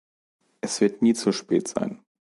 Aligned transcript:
Es 0.61 0.81
wird 0.81 1.03
nie 1.03 1.13
zu 1.13 1.31
spät 1.31 1.67
sein. 1.67 2.03